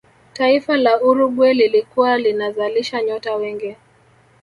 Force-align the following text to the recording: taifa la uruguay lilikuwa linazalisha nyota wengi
taifa 0.33 0.77
la 0.77 1.01
uruguay 1.01 1.53
lilikuwa 1.53 2.17
linazalisha 2.17 3.01
nyota 3.03 3.35
wengi 3.35 3.75